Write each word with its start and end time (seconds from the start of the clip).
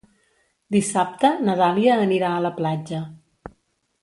Dissabte 0.75 1.31
na 1.49 1.57
Dàlia 1.59 1.99
anirà 2.07 2.33
a 2.37 2.41
la 2.47 2.53
platja. 2.57 3.03